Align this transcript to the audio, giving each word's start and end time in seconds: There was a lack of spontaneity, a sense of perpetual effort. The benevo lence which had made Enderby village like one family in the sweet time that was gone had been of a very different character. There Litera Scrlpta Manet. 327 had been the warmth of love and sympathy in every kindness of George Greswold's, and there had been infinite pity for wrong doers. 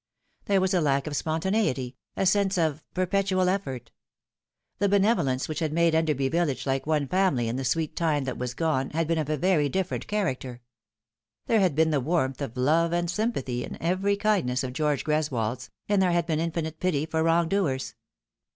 There 0.45 0.59
was 0.59 0.73
a 0.73 0.81
lack 0.81 1.05
of 1.05 1.15
spontaneity, 1.15 1.95
a 2.17 2.25
sense 2.25 2.57
of 2.57 2.83
perpetual 2.95 3.47
effort. 3.49 3.91
The 4.79 4.89
benevo 4.89 5.25
lence 5.25 5.47
which 5.47 5.59
had 5.59 5.71
made 5.71 5.93
Enderby 5.93 6.27
village 6.27 6.65
like 6.65 6.87
one 6.87 7.07
family 7.07 7.47
in 7.47 7.55
the 7.55 7.63
sweet 7.63 7.95
time 7.95 8.23
that 8.23 8.39
was 8.39 8.55
gone 8.55 8.89
had 8.93 9.07
been 9.07 9.19
of 9.19 9.29
a 9.29 9.37
very 9.37 9.69
different 9.69 10.07
character. 10.07 10.61
There 11.45 11.59
Litera 11.59 11.59
Scrlpta 11.59 11.59
Manet. 11.59 11.59
327 11.59 11.61
had 11.61 11.75
been 11.75 11.91
the 11.91 11.99
warmth 11.99 12.41
of 12.41 12.57
love 12.57 12.91
and 12.93 13.11
sympathy 13.11 13.63
in 13.63 13.77
every 13.79 14.15
kindness 14.15 14.63
of 14.63 14.73
George 14.73 15.03
Greswold's, 15.03 15.69
and 15.87 16.01
there 16.01 16.13
had 16.13 16.25
been 16.25 16.39
infinite 16.39 16.79
pity 16.79 17.05
for 17.05 17.21
wrong 17.21 17.47
doers. 17.47 17.93